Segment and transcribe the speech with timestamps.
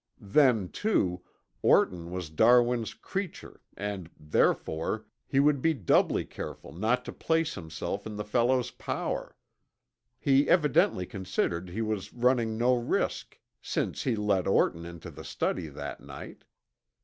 [0.19, 1.21] Then, too,
[1.61, 8.07] Orton was Darwin's creature and, therefore, he would be doubly careful not to place himself
[8.07, 9.35] in the fellow's power.
[10.19, 15.67] He evidently considered he was running no risk, since he let Orton into the study
[15.67, 16.45] that night.